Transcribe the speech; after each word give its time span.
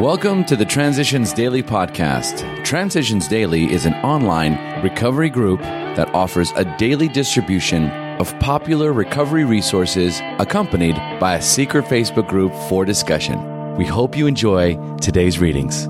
Welcome 0.00 0.44
to 0.46 0.56
the 0.56 0.64
Transitions 0.64 1.32
Daily 1.32 1.62
podcast. 1.62 2.64
Transitions 2.64 3.28
Daily 3.28 3.72
is 3.72 3.86
an 3.86 3.94
online 4.02 4.82
recovery 4.82 5.30
group 5.30 5.60
that 5.60 6.12
offers 6.12 6.50
a 6.56 6.64
daily 6.78 7.06
distribution 7.06 7.90
of 8.18 8.36
popular 8.40 8.92
recovery 8.92 9.44
resources 9.44 10.20
accompanied 10.40 10.96
by 11.20 11.36
a 11.36 11.42
secret 11.42 11.84
Facebook 11.84 12.28
group 12.28 12.52
for 12.68 12.84
discussion. 12.84 13.76
We 13.76 13.86
hope 13.86 14.16
you 14.16 14.26
enjoy 14.26 14.74
today's 14.96 15.38
readings. 15.38 15.88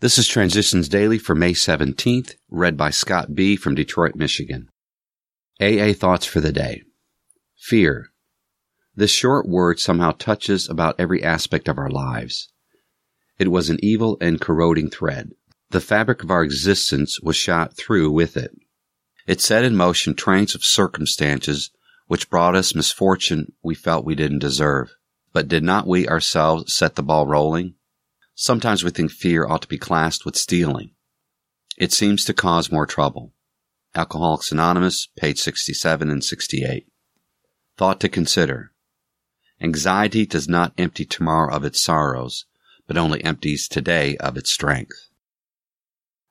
This 0.00 0.18
is 0.18 0.26
Transitions 0.26 0.88
Daily 0.88 1.16
for 1.16 1.36
May 1.36 1.52
17th, 1.52 2.34
read 2.50 2.76
by 2.76 2.90
Scott 2.90 3.32
B. 3.32 3.54
from 3.54 3.76
Detroit, 3.76 4.16
Michigan. 4.16 4.68
AA 5.60 5.92
Thoughts 5.92 6.26
for 6.26 6.40
the 6.40 6.52
Day. 6.52 6.82
Fear. 7.56 8.10
This 8.96 9.12
short 9.12 9.48
word 9.48 9.78
somehow 9.78 10.10
touches 10.10 10.68
about 10.68 10.96
every 10.98 11.22
aspect 11.22 11.68
of 11.68 11.78
our 11.78 11.90
lives. 11.90 12.48
It 13.38 13.50
was 13.50 13.68
an 13.68 13.78
evil 13.82 14.16
and 14.20 14.40
corroding 14.40 14.90
thread. 14.90 15.32
The 15.70 15.80
fabric 15.80 16.22
of 16.22 16.30
our 16.30 16.42
existence 16.42 17.20
was 17.20 17.36
shot 17.36 17.76
through 17.76 18.10
with 18.10 18.36
it. 18.36 18.52
It 19.26 19.40
set 19.40 19.64
in 19.64 19.76
motion 19.76 20.14
trains 20.14 20.54
of 20.54 20.64
circumstances 20.64 21.70
which 22.06 22.30
brought 22.30 22.54
us 22.54 22.74
misfortune 22.74 23.52
we 23.62 23.74
felt 23.74 24.04
we 24.04 24.14
didn't 24.14 24.38
deserve. 24.38 24.94
But 25.32 25.48
did 25.48 25.62
not 25.62 25.86
we 25.86 26.08
ourselves 26.08 26.74
set 26.74 26.94
the 26.94 27.02
ball 27.02 27.26
rolling? 27.26 27.74
Sometimes 28.34 28.84
we 28.84 28.90
think 28.90 29.10
fear 29.10 29.46
ought 29.46 29.62
to 29.62 29.68
be 29.68 29.78
classed 29.78 30.24
with 30.24 30.36
stealing. 30.36 30.92
It 31.76 31.92
seems 31.92 32.24
to 32.24 32.34
cause 32.34 32.72
more 32.72 32.86
trouble. 32.86 33.32
Alcoholics 33.94 34.52
Anonymous, 34.52 35.08
page 35.16 35.40
67 35.40 36.10
and 36.10 36.24
68. 36.24 36.86
Thought 37.76 38.00
to 38.00 38.08
consider. 38.08 38.72
Anxiety 39.60 40.26
does 40.26 40.48
not 40.48 40.74
empty 40.78 41.04
tomorrow 41.04 41.54
of 41.54 41.64
its 41.64 41.82
sorrows, 41.82 42.44
but 42.86 42.96
only 42.96 43.22
empties 43.24 43.68
today 43.68 44.16
of 44.18 44.36
its 44.36 44.52
strength. 44.52 45.08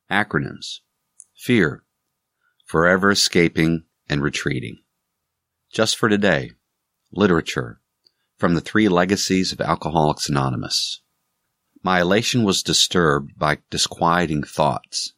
Acronyms. 0.09 0.79
Fear. 1.35 1.83
Forever 2.65 3.11
escaping 3.11 3.83
and 4.09 4.21
retreating. 4.21 4.77
Just 5.71 5.97
for 5.97 6.09
today. 6.09 6.51
Literature. 7.11 7.81
From 8.37 8.53
the 8.53 8.61
three 8.61 8.87
legacies 8.87 9.51
of 9.51 9.61
Alcoholics 9.61 10.29
Anonymous. 10.29 11.01
My 11.83 12.01
elation 12.01 12.43
was 12.43 12.63
disturbed 12.63 13.37
by 13.37 13.59
disquieting 13.69 14.43
thoughts. 14.43 15.13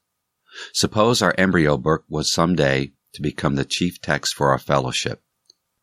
Suppose 0.73 1.21
our 1.21 1.35
embryo 1.37 1.77
book 1.77 2.03
was 2.09 2.31
some 2.31 2.55
day 2.55 2.93
to 3.13 3.21
become 3.21 3.55
the 3.55 3.65
chief 3.65 4.01
text 4.01 4.33
for 4.33 4.49
our 4.49 4.59
fellowship. 4.59 5.21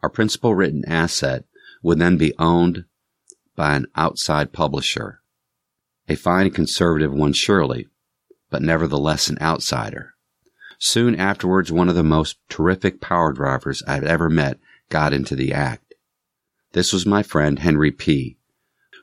Our 0.03 0.11
principal 0.11 0.55
written 0.55 0.85
asset 0.87 1.45
would 1.83 1.99
then 1.99 2.17
be 2.17 2.35
owned 2.39 2.85
by 3.57 3.75
an 3.77 3.87
outside 3.97 4.53
publisher 4.53 5.23
a 6.09 6.15
fine 6.15 6.51
conservative 6.51 7.13
one 7.13 7.33
surely, 7.33 7.89
but 8.51 8.63
nevertheless 8.63 9.29
an 9.29 9.39
outsider. 9.41 10.15
Soon 10.79 11.15
afterwards, 11.15 11.73
one 11.73 11.89
of 11.89 11.95
the 11.95 12.03
most 12.03 12.37
terrific 12.49 13.01
power 13.01 13.33
drivers 13.33 13.83
I 13.87 13.95
had 13.95 14.05
ever 14.05 14.29
met 14.29 14.59
got 14.91 15.13
into 15.13 15.35
the 15.35 15.53
act. 15.53 15.95
This 16.73 16.93
was 16.93 17.07
my 17.07 17.23
friend 17.23 17.59
Henry 17.59 17.91
P., 17.91 18.37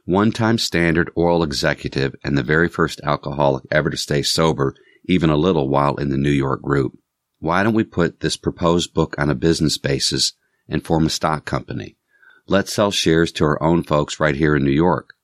one 0.06 0.32
time 0.32 0.58
standard 0.58 1.10
oil 1.18 1.44
executive 1.44 2.16
and 2.24 2.38
the 2.38 2.44
very 2.44 2.68
first 2.68 3.00
alcoholic 3.04 3.64
ever 3.72 3.90
to 3.90 3.98
stay 3.98 4.22
sober 4.22 4.76
even 5.06 5.30
a 5.30 5.38
little 5.38 5.70
while 5.70 5.96
in 5.96 6.10
the 6.10 6.18
New 6.18 6.32
York 6.32 6.62
group. 6.62 6.98
Why 7.40 7.64
don't 7.64 7.74
we 7.74 7.84
put 7.84 8.20
this 8.20 8.38
proposed 8.38 8.94
book 8.94 9.16
on 9.18 9.30
a 9.30 9.36
business 9.36 9.78
basis 9.78 10.34
and 10.68 10.84
form 10.84 11.06
a 11.06 11.10
stock 11.10 11.46
company? 11.46 11.98
Let's 12.48 12.74
sell 12.74 12.92
shares 12.92 13.32
to 13.34 13.46
our 13.46 13.62
own 13.64 13.84
folks 13.84 14.20
right 14.20 14.36
here 14.36 14.56
in 14.56 14.64
New 14.64 14.72
York. 14.72 15.16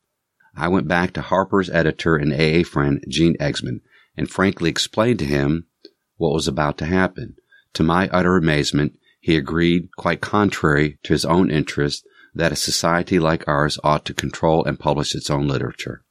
I 0.58 0.68
went 0.68 0.88
back 0.88 1.14
to 1.14 1.22
Harper's 1.22 1.70
editor 1.70 2.16
and 2.16 2.34
AA 2.34 2.68
friend 2.68 3.04
Gene 3.08 3.38
Exman 3.40 3.82
and 4.18 4.30
frankly 4.30 4.70
explained 4.72 5.20
to 5.20 5.26
him 5.26 5.68
what 6.16 6.34
was 6.34 6.48
about 6.48 6.80
to 6.80 6.86
happen. 6.86 7.36
To 7.74 7.84
my 7.84 8.10
utter 8.10 8.36
amazement, 8.36 8.98
he 9.20 9.36
agreed, 9.36 9.90
quite 9.98 10.20
contrary 10.20 10.98
to 11.04 11.14
his 11.14 11.26
own 11.26 11.52
interest, 11.52 12.08
that 12.34 12.52
a 12.52 12.56
society 12.56 13.20
like 13.20 13.48
ours 13.48 13.78
ought 13.84 14.04
to 14.06 14.14
control 14.14 14.66
and 14.66 14.80
publish 14.80 15.14
its 15.14 15.30
own 15.30 15.48
literature. 15.48 16.04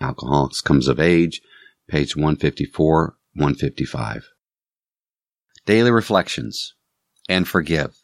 Alcoholics 0.00 0.60
Comes 0.60 0.86
of 0.86 1.00
Age, 1.00 1.40
page 1.88 2.14
154, 2.14 3.16
155. 3.34 4.28
Daily 5.66 5.90
Reflections 5.90 6.74
and 7.28 7.48
Forgive. 7.48 7.96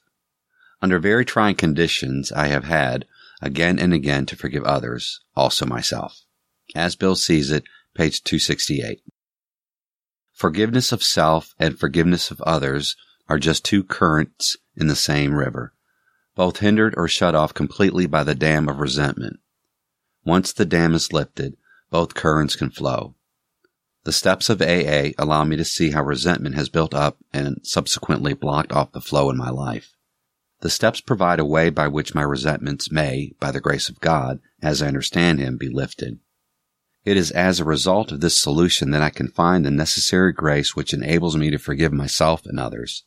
Under 0.82 0.98
very 0.98 1.24
trying 1.24 1.54
conditions, 1.54 2.32
I 2.32 2.46
have 2.46 2.64
had, 2.64 3.06
again 3.42 3.78
and 3.78 3.92
again 3.92 4.26
to 4.26 4.36
forgive 4.36 4.64
others, 4.64 5.20
also 5.40 5.64
myself. 5.64 6.22
As 6.74 6.96
Bill 6.96 7.16
sees 7.16 7.50
it, 7.50 7.64
page 7.94 8.22
268. 8.22 9.00
Forgiveness 10.32 10.92
of 10.92 11.02
self 11.02 11.54
and 11.58 11.78
forgiveness 11.78 12.30
of 12.30 12.40
others 12.42 12.94
are 13.28 13.38
just 13.38 13.64
two 13.64 13.82
currents 13.82 14.56
in 14.76 14.86
the 14.86 14.96
same 14.96 15.34
river, 15.34 15.74
both 16.34 16.58
hindered 16.58 16.94
or 16.96 17.08
shut 17.08 17.34
off 17.34 17.54
completely 17.54 18.06
by 18.06 18.22
the 18.22 18.34
dam 18.34 18.68
of 18.68 18.78
resentment. 18.78 19.38
Once 20.24 20.52
the 20.52 20.66
dam 20.66 20.94
is 20.94 21.12
lifted, 21.12 21.56
both 21.90 22.14
currents 22.14 22.54
can 22.54 22.70
flow. 22.70 23.14
The 24.04 24.12
steps 24.12 24.48
of 24.48 24.62
AA 24.62 25.10
allow 25.18 25.44
me 25.44 25.56
to 25.56 25.64
see 25.64 25.90
how 25.90 26.02
resentment 26.02 26.54
has 26.54 26.68
built 26.68 26.94
up 26.94 27.18
and 27.32 27.60
subsequently 27.62 28.34
blocked 28.34 28.72
off 28.72 28.92
the 28.92 29.00
flow 29.00 29.30
in 29.30 29.36
my 29.36 29.50
life. 29.50 29.94
The 30.60 30.70
steps 30.70 31.00
provide 31.00 31.38
a 31.38 31.44
way 31.44 31.70
by 31.70 31.88
which 31.88 32.14
my 32.14 32.22
resentments 32.22 32.90
may, 32.90 33.32
by 33.40 33.50
the 33.50 33.60
grace 33.60 33.88
of 33.88 34.00
God, 34.00 34.40
as 34.60 34.82
I 34.82 34.88
understand 34.88 35.38
Him, 35.38 35.56
be 35.56 35.70
lifted. 35.70 36.18
It 37.02 37.16
is 37.16 37.30
as 37.30 37.60
a 37.60 37.64
result 37.64 38.12
of 38.12 38.20
this 38.20 38.38
solution 38.38 38.90
that 38.90 39.00
I 39.00 39.08
can 39.08 39.28
find 39.28 39.64
the 39.64 39.70
necessary 39.70 40.34
grace 40.34 40.76
which 40.76 40.92
enables 40.92 41.34
me 41.34 41.50
to 41.50 41.58
forgive 41.58 41.94
myself 41.94 42.44
and 42.44 42.60
others. 42.60 43.04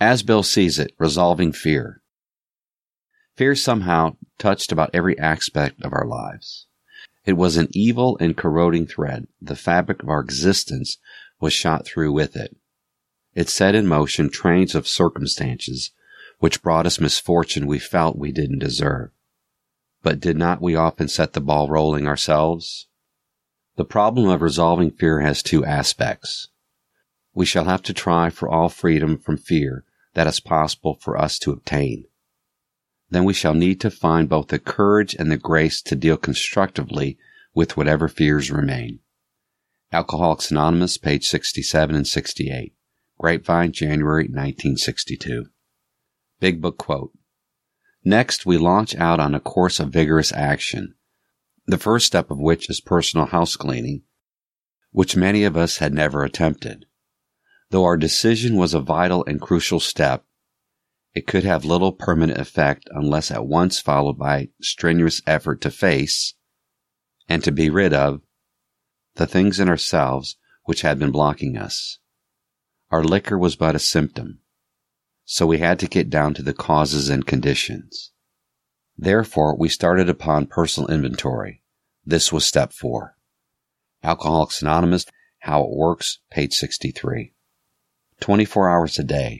As 0.00 0.24
Bill 0.24 0.42
sees 0.42 0.80
it, 0.80 0.94
resolving 0.98 1.52
fear. 1.52 2.02
Fear 3.36 3.54
somehow 3.54 4.16
touched 4.36 4.72
about 4.72 4.90
every 4.92 5.16
aspect 5.16 5.80
of 5.82 5.92
our 5.92 6.06
lives. 6.06 6.66
It 7.24 7.34
was 7.34 7.56
an 7.56 7.68
evil 7.70 8.16
and 8.18 8.36
corroding 8.36 8.86
thread. 8.86 9.28
The 9.40 9.54
fabric 9.54 10.02
of 10.02 10.08
our 10.08 10.20
existence 10.20 10.98
was 11.38 11.52
shot 11.52 11.86
through 11.86 12.12
with 12.12 12.34
it. 12.34 12.56
It 13.34 13.48
set 13.48 13.76
in 13.76 13.86
motion 13.86 14.28
trains 14.28 14.74
of 14.74 14.88
circumstances 14.88 15.92
which 16.40 16.62
brought 16.62 16.86
us 16.86 16.98
misfortune 16.98 17.66
we 17.66 17.78
felt 17.78 18.18
we 18.18 18.32
didn't 18.32 18.58
deserve. 18.58 19.10
But 20.02 20.20
did 20.20 20.36
not 20.36 20.60
we 20.60 20.74
often 20.74 21.06
set 21.06 21.34
the 21.34 21.40
ball 21.40 21.68
rolling 21.68 22.08
ourselves? 22.08 22.88
The 23.76 23.84
problem 23.84 24.28
of 24.28 24.42
resolving 24.42 24.90
fear 24.90 25.20
has 25.20 25.42
two 25.42 25.64
aspects. 25.64 26.48
We 27.34 27.46
shall 27.46 27.66
have 27.66 27.82
to 27.82 27.94
try 27.94 28.30
for 28.30 28.48
all 28.48 28.68
freedom 28.68 29.18
from 29.18 29.36
fear 29.36 29.84
that 30.14 30.26
is 30.26 30.40
possible 30.40 30.98
for 31.00 31.16
us 31.16 31.38
to 31.40 31.52
obtain. 31.52 32.06
Then 33.10 33.24
we 33.24 33.34
shall 33.34 33.54
need 33.54 33.80
to 33.82 33.90
find 33.90 34.28
both 34.28 34.48
the 34.48 34.58
courage 34.58 35.14
and 35.14 35.30
the 35.30 35.36
grace 35.36 35.82
to 35.82 35.94
deal 35.94 36.16
constructively 36.16 37.18
with 37.54 37.76
whatever 37.76 38.08
fears 38.08 38.50
remain. 38.50 39.00
Alcoholics 39.92 40.50
Anonymous, 40.50 40.96
page 40.96 41.26
67 41.26 41.94
and 41.94 42.06
68. 42.06 42.72
Grapevine, 43.18 43.72
January 43.72 44.24
1962. 44.24 45.46
Big 46.40 46.60
Book 46.62 46.78
quote. 46.78 47.12
Next, 48.02 48.46
we 48.46 48.56
launch 48.56 48.96
out 48.96 49.20
on 49.20 49.34
a 49.34 49.40
course 49.40 49.78
of 49.78 49.92
vigorous 49.92 50.32
action, 50.32 50.94
the 51.66 51.76
first 51.78 52.06
step 52.06 52.30
of 52.30 52.38
which 52.38 52.70
is 52.70 52.80
personal 52.80 53.26
house 53.26 53.56
cleaning, 53.56 54.02
which 54.90 55.16
many 55.16 55.44
of 55.44 55.56
us 55.56 55.78
had 55.78 55.92
never 55.92 56.24
attempted. 56.24 56.86
Though 57.68 57.84
our 57.84 57.98
decision 57.98 58.56
was 58.56 58.72
a 58.72 58.80
vital 58.80 59.22
and 59.26 59.40
crucial 59.40 59.80
step, 59.80 60.24
it 61.14 61.26
could 61.26 61.44
have 61.44 61.64
little 61.64 61.92
permanent 61.92 62.40
effect 62.40 62.88
unless 62.90 63.30
at 63.30 63.46
once 63.46 63.78
followed 63.78 64.18
by 64.18 64.48
strenuous 64.62 65.20
effort 65.26 65.60
to 65.60 65.70
face 65.70 66.34
and 67.28 67.44
to 67.44 67.52
be 67.52 67.68
rid 67.68 67.92
of 67.92 68.22
the 69.16 69.26
things 69.26 69.60
in 69.60 69.68
ourselves 69.68 70.36
which 70.64 70.80
had 70.80 70.98
been 70.98 71.10
blocking 71.10 71.58
us. 71.58 71.98
Our 72.90 73.04
liquor 73.04 73.36
was 73.36 73.56
but 73.56 73.74
a 73.74 73.80
symptom 73.80 74.40
so 75.32 75.46
we 75.46 75.58
had 75.58 75.78
to 75.78 75.86
get 75.86 76.10
down 76.10 76.34
to 76.34 76.42
the 76.42 76.52
causes 76.52 77.08
and 77.08 77.24
conditions. 77.24 78.10
Therefore, 78.98 79.56
we 79.56 79.68
started 79.68 80.08
upon 80.08 80.46
personal 80.46 80.90
inventory. 80.90 81.62
This 82.04 82.32
was 82.32 82.44
step 82.44 82.72
four. 82.72 83.14
Alcoholics 84.02 84.60
Anonymous, 84.60 85.06
How 85.38 85.62
It 85.62 85.70
Works, 85.70 86.18
page 86.32 86.54
63. 86.54 87.32
24 88.18 88.68
hours 88.68 88.98
a 88.98 89.04
day. 89.04 89.38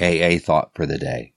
AA 0.00 0.38
thought 0.38 0.70
for 0.74 0.86
the 0.86 0.96
day. 0.96 1.34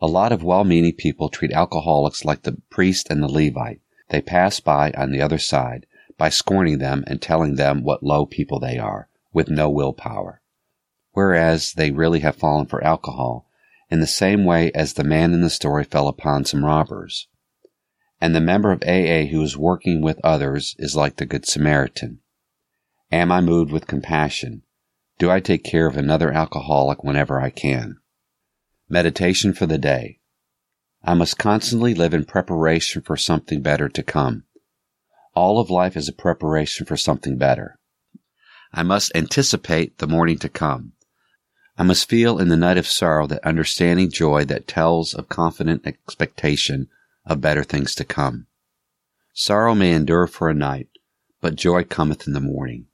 A 0.00 0.08
lot 0.08 0.32
of 0.32 0.42
well-meaning 0.42 0.96
people 0.96 1.28
treat 1.28 1.52
alcoholics 1.52 2.24
like 2.24 2.42
the 2.42 2.60
priest 2.68 3.06
and 3.10 3.22
the 3.22 3.28
Levite. 3.28 3.80
They 4.08 4.20
pass 4.20 4.58
by 4.58 4.90
on 4.98 5.12
the 5.12 5.22
other 5.22 5.38
side 5.38 5.86
by 6.18 6.30
scorning 6.30 6.78
them 6.78 7.04
and 7.06 7.22
telling 7.22 7.54
them 7.54 7.84
what 7.84 8.02
low 8.02 8.26
people 8.26 8.58
they 8.58 8.76
are, 8.76 9.08
with 9.32 9.48
no 9.48 9.70
willpower 9.70 10.40
whereas 11.12 11.72
they 11.72 11.90
really 11.90 12.20
have 12.20 12.36
fallen 12.36 12.66
for 12.66 12.82
alcohol, 12.84 13.48
in 13.90 14.00
the 14.00 14.06
same 14.06 14.44
way 14.44 14.70
as 14.72 14.92
the 14.92 15.04
man 15.04 15.32
in 15.32 15.40
the 15.40 15.50
story 15.50 15.84
fell 15.84 16.08
upon 16.08 16.44
some 16.44 16.64
robbers. 16.64 17.28
And 18.20 18.34
the 18.34 18.40
member 18.40 18.70
of 18.70 18.82
AA 18.82 19.26
who 19.30 19.42
is 19.42 19.56
working 19.56 20.02
with 20.02 20.20
others 20.22 20.76
is 20.78 20.94
like 20.94 21.16
the 21.16 21.26
Good 21.26 21.46
Samaritan. 21.46 22.20
Am 23.10 23.32
I 23.32 23.40
moved 23.40 23.72
with 23.72 23.86
compassion? 23.86 24.62
Do 25.18 25.30
I 25.30 25.40
take 25.40 25.64
care 25.64 25.86
of 25.86 25.96
another 25.96 26.30
alcoholic 26.30 27.02
whenever 27.02 27.40
I 27.40 27.50
can? 27.50 27.96
Meditation 28.88 29.52
for 29.52 29.66
the 29.66 29.78
day. 29.78 30.20
I 31.02 31.14
must 31.14 31.38
constantly 31.38 31.94
live 31.94 32.14
in 32.14 32.24
preparation 32.24 33.02
for 33.02 33.16
something 33.16 33.62
better 33.62 33.88
to 33.88 34.02
come. 34.02 34.44
All 35.34 35.58
of 35.58 35.70
life 35.70 35.96
is 35.96 36.08
a 36.08 36.12
preparation 36.12 36.86
for 36.86 36.96
something 36.96 37.38
better. 37.38 37.78
I 38.72 38.82
must 38.82 39.10
anticipate 39.14 39.98
the 39.98 40.06
morning 40.06 40.38
to 40.38 40.48
come. 40.48 40.92
I 41.80 41.82
must 41.82 42.10
feel 42.10 42.38
in 42.38 42.48
the 42.48 42.58
night 42.58 42.76
of 42.76 42.86
sorrow 42.86 43.26
that 43.28 43.42
understanding 43.42 44.10
joy 44.10 44.44
that 44.44 44.68
tells 44.68 45.14
of 45.14 45.30
confident 45.30 45.86
expectation 45.86 46.90
of 47.24 47.40
better 47.40 47.64
things 47.64 47.94
to 47.94 48.04
come. 48.04 48.48
Sorrow 49.32 49.74
may 49.74 49.92
endure 49.92 50.26
for 50.26 50.50
a 50.50 50.54
night, 50.54 50.88
but 51.40 51.56
joy 51.56 51.84
cometh 51.84 52.26
in 52.26 52.34
the 52.34 52.38
morning. 52.38 52.88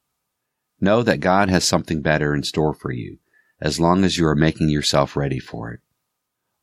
Know 0.81 1.03
that 1.03 1.19
God 1.19 1.49
has 1.49 1.65
something 1.65 2.01
better 2.01 2.33
in 2.33 2.45
store 2.45 2.73
for 2.75 2.93
you, 2.93 3.19
as 3.61 3.81
long 3.81 4.05
as 4.05 4.19
you 4.19 4.27
are 4.29 4.37
making 4.37 4.69
yourself 4.69 5.17
ready 5.17 5.41
for 5.41 5.73
it. 5.73 5.81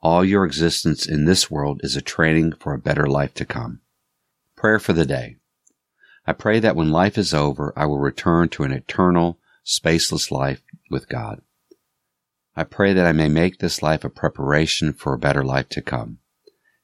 All 0.01 0.23
your 0.23 0.45
existence 0.45 1.05
in 1.05 1.25
this 1.25 1.51
world 1.51 1.81
is 1.83 1.97
a 1.97 2.01
training 2.01 2.53
for 2.53 2.73
a 2.73 2.79
better 2.79 3.05
life 3.05 3.33
to 3.33 3.43
come. 3.43 3.81
Prayer 4.55 4.79
for 4.79 4.93
the 4.93 5.05
day. 5.05 5.35
I 6.25 6.31
pray 6.31 6.61
that 6.61 6.77
when 6.77 6.89
life 6.89 7.17
is 7.17 7.33
over, 7.33 7.73
I 7.75 7.85
will 7.85 7.99
return 7.99 8.47
to 8.47 8.63
an 8.63 8.71
eternal, 8.71 9.39
spaceless 9.65 10.31
life 10.31 10.61
with 10.89 11.09
God. 11.09 11.41
I 12.55 12.63
pray 12.63 12.93
that 12.93 13.07
I 13.07 13.11
may 13.11 13.29
make 13.29 13.57
this 13.57 13.81
life 13.81 14.03
a 14.03 14.09
preparation 14.09 14.93
for 14.93 15.13
a 15.13 15.19
better 15.19 15.43
life 15.43 15.69
to 15.69 15.81
come. 15.81 16.19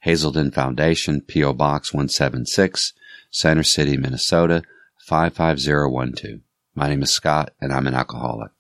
Hazelden 0.02 0.50
Foundation, 0.52 1.22
P.O. 1.22 1.54
Box 1.54 1.94
176, 1.94 2.94
Center 3.30 3.64
City, 3.64 3.98
Minnesota 3.98 4.64
55012. 5.08 6.40
My 6.74 6.90
name 6.90 7.04
is 7.04 7.12
Scott, 7.12 7.52
and 7.62 7.72
I'm 7.74 7.88
an 7.88 7.94
alcoholic. 7.94 8.52